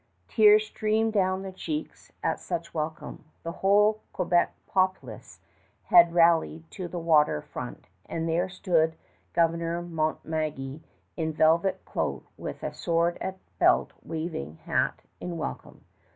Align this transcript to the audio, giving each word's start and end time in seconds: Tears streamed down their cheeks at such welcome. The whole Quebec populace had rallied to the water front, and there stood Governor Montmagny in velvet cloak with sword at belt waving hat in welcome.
Tears 0.27 0.65
streamed 0.65 1.13
down 1.13 1.43
their 1.43 1.51
cheeks 1.51 2.11
at 2.23 2.39
such 2.39 2.73
welcome. 2.73 3.23
The 3.43 3.51
whole 3.51 4.01
Quebec 4.13 4.51
populace 4.65 5.41
had 5.83 6.15
rallied 6.15 6.63
to 6.71 6.87
the 6.87 6.97
water 6.97 7.39
front, 7.39 7.85
and 8.07 8.27
there 8.27 8.49
stood 8.49 8.95
Governor 9.33 9.79
Montmagny 9.83 10.81
in 11.15 11.33
velvet 11.33 11.85
cloak 11.85 12.25
with 12.35 12.63
sword 12.75 13.19
at 13.21 13.37
belt 13.59 13.93
waving 14.03 14.55
hat 14.65 15.03
in 15.19 15.37
welcome. 15.37 15.85